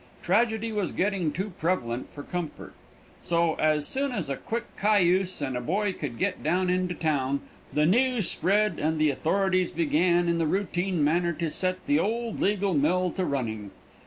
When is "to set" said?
11.33-11.85